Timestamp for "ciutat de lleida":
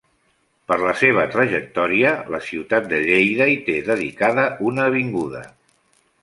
2.45-3.47